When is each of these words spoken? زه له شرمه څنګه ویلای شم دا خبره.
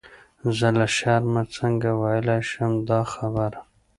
زه 0.57 0.67
له 0.79 0.85
شرمه 0.97 1.43
څنګه 1.57 1.89
ویلای 2.01 2.41
شم 2.51 2.73
دا 2.89 3.01
خبره. 3.13 3.59